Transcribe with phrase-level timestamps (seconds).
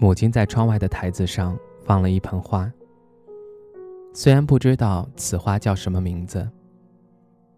[0.00, 1.54] 母亲在窗外的台子上
[1.84, 2.72] 放了一盆花。
[4.14, 6.48] 虽然不知道此花叫什么名字，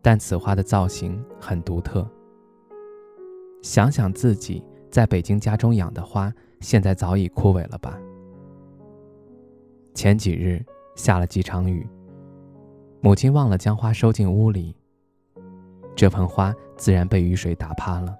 [0.00, 2.08] 但此花的造型很独特。
[3.60, 8.00] 想想自己在北京家中养的花，现在早已枯萎了吧？
[9.94, 10.64] 前几日
[10.96, 11.86] 下了几场雨，
[13.02, 14.74] 母亲忘了将花收进屋里，
[15.94, 18.16] 这盆花自然被雨水打趴了。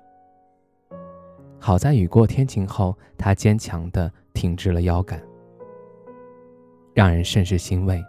[1.63, 5.21] 好在雨过天晴后，他坚强地挺直了腰杆，
[6.95, 8.02] 让人甚是欣慰。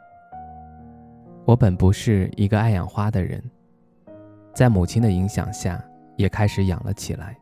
[1.44, 3.44] 我本不是一个爱养花的人，
[4.54, 5.84] 在母亲的影响下，
[6.16, 7.38] 也开始养了起来。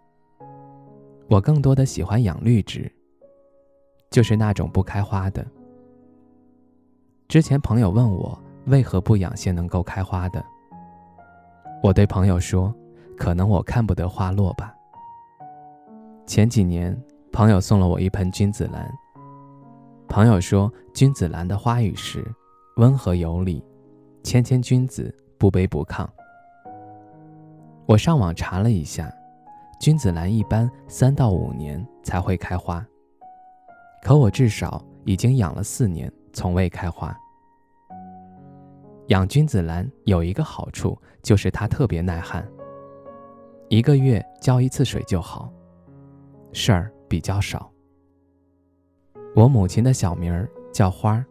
[1.30, 2.92] 我更多的喜欢养绿植，
[4.10, 5.46] 就是那种不开花的。
[7.28, 10.44] 之前朋友问我为何不养些能够开花的，
[11.84, 12.73] 我对朋友说
[13.16, 14.73] ：“可能我看不得花落吧。”
[16.30, 16.96] 前几年，
[17.32, 18.88] 朋友送了我一盆君子兰。
[20.08, 22.24] 朋友说，君子兰的花语是
[22.76, 23.66] 温和有礼，
[24.22, 26.08] 谦谦君子，不卑不亢。
[27.88, 29.12] 我上网查了一下，
[29.82, 32.86] 君子兰一般三到五年才会开花，
[34.04, 37.12] 可我至少已经养了四年，从未开花。
[39.08, 42.48] 养君子兰有一个好处，就是它特别耐旱，
[43.68, 45.52] 一个月浇一次水就好。
[46.52, 47.72] 事儿比较少。
[49.36, 51.25] 我母亲的小名儿叫花儿，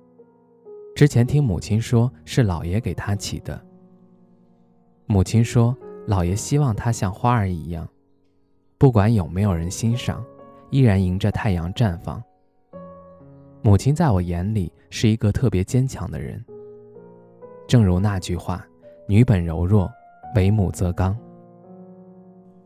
[0.94, 3.61] 之前听母亲说是老爷给她起的。
[5.07, 5.77] 母亲说，
[6.07, 7.89] 老爷希望她像花儿一样，
[8.78, 10.24] 不管有没有人欣赏，
[10.70, 12.23] 依然迎着太阳绽放。
[13.62, 16.42] 母亲在我眼里是一个特别坚强的人。
[17.67, 18.64] 正如那句话
[19.08, 19.90] ：“女本柔弱，
[20.36, 21.18] 为母则刚。”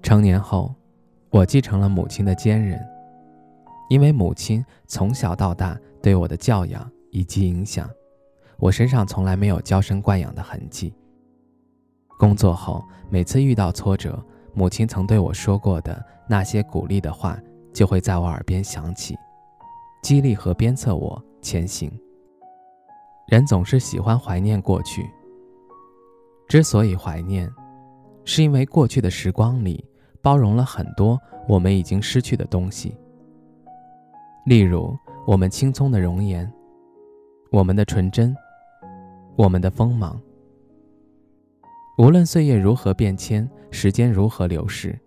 [0.02, 0.72] 成年后。
[1.32, 2.78] 我继承了母亲的坚韧，
[3.88, 7.88] 因为母亲从小到大对我的教养以及影响，
[8.58, 10.94] 我身上从来没有娇生惯养的痕迹。
[12.18, 14.22] 工作后，每次遇到挫折，
[14.52, 17.38] 母亲曾对我说过的那些鼓励的话，
[17.72, 19.16] 就会在我耳边响起，
[20.02, 21.90] 激励和鞭策我前行。
[23.28, 25.08] 人总是喜欢怀念过去，
[26.46, 27.50] 之所以怀念，
[28.26, 29.82] 是因为过去的时光里。
[30.22, 32.96] 包容了很多我们已经失去的东西，
[34.46, 34.96] 例如
[35.26, 36.50] 我们青葱的容颜，
[37.50, 38.34] 我们的纯真，
[39.36, 40.20] 我们的锋芒。
[41.98, 44.98] 无论岁月如何变迁，时间如何流逝，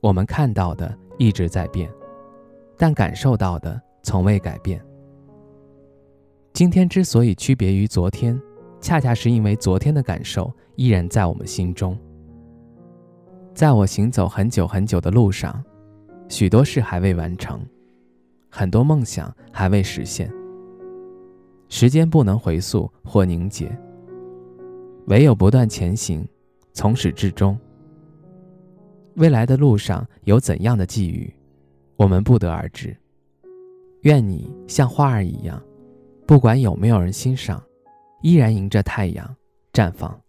[0.00, 1.90] 我们看到的一直在变，
[2.78, 4.80] 但感受到的从未改变。
[6.52, 8.40] 今天之所以区别于昨天，
[8.80, 11.98] 恰恰是因为昨天的感受依然在我们心中。
[13.54, 15.62] 在我行走很久很久的路上，
[16.28, 17.64] 许多事还未完成，
[18.50, 20.28] 很多梦想还未实现。
[21.68, 23.70] 时间不能回溯或凝结，
[25.06, 26.26] 唯有不断前行，
[26.72, 27.56] 从始至终。
[29.14, 31.32] 未来的路上有怎样的际遇，
[31.94, 32.96] 我们不得而知。
[34.00, 35.62] 愿你像花儿一样，
[36.26, 37.62] 不管有没有人欣赏，
[38.20, 39.36] 依然迎着太阳
[39.72, 40.20] 绽放。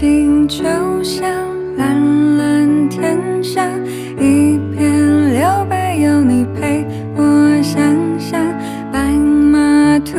[0.00, 0.62] 情就
[1.02, 1.28] 像
[1.76, 3.68] 蓝蓝天下，
[4.16, 6.86] 一片留白，有你陪
[7.16, 7.82] 我想
[8.16, 8.40] 象。
[8.92, 10.16] 白马突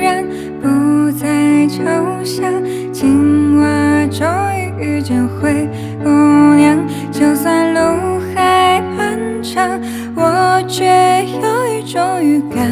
[0.00, 0.24] 然
[0.62, 1.84] 不再抽
[2.24, 2.50] 象，
[2.90, 4.26] 青蛙终
[4.56, 5.68] 于遇见灰
[6.02, 6.08] 姑
[6.54, 6.78] 娘。
[7.12, 9.78] 就算路还漫长，
[10.16, 12.66] 我却有一种预感，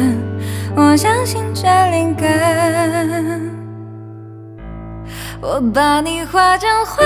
[0.75, 3.56] 我相信这灵感。
[5.39, 7.03] 我把你画成花，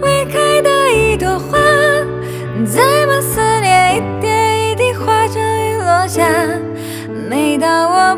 [0.00, 1.58] 未开的一朵花，
[2.64, 6.22] 再把思念一点一滴化成雨落下。
[7.28, 8.16] 每当我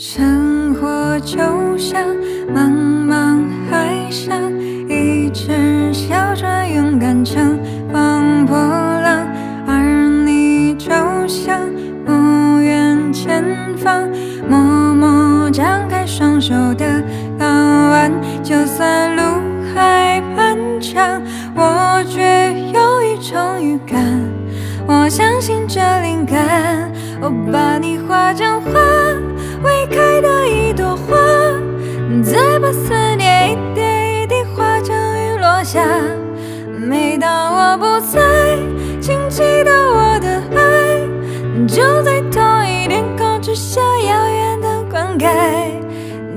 [0.00, 1.36] 生活就
[1.76, 2.00] 像
[2.54, 2.70] 茫
[3.04, 4.32] 茫海上
[4.88, 7.58] 一只小船，勇敢乘
[7.92, 9.26] 风破浪，
[9.66, 10.88] 而你就
[11.26, 11.58] 像
[12.06, 13.42] 不远前
[13.76, 14.08] 方，
[14.48, 17.02] 默默张开双手的
[17.36, 18.12] 港湾。
[18.40, 19.22] 就算路
[19.74, 21.20] 还漫长，
[21.56, 24.00] 我却有一种预感，
[24.86, 26.88] 我相信这灵感，
[27.20, 28.70] 我把你画成画。
[29.62, 31.16] 未开的一朵花，
[32.22, 35.84] 再把思念一点一滴化成雨落下。
[36.80, 38.56] 每当我不在，
[39.00, 45.26] 请记得我的爱，就在同一天空之下遥远的灌溉，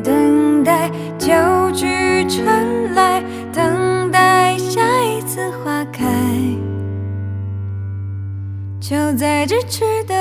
[0.04, 1.32] 等待旧
[1.72, 3.24] 句传来，
[3.54, 6.06] 等待下一次花开，
[8.80, 10.16] 就在咫尺的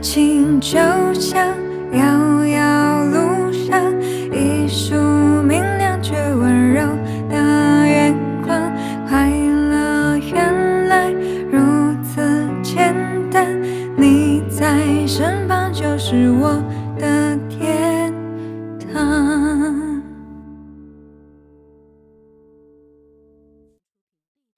[0.00, 0.78] 情就
[1.14, 1.56] 像
[1.92, 3.92] 遥遥路上
[4.32, 4.94] 一束
[5.42, 6.57] 明亮却温